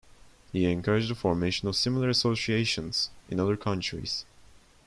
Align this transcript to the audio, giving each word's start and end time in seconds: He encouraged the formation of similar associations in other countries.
He 0.51 0.65
encouraged 0.65 1.11
the 1.11 1.13
formation 1.13 1.67
of 1.67 1.75
similar 1.75 2.09
associations 2.09 3.11
in 3.29 3.39
other 3.39 3.55
countries. 3.55 4.25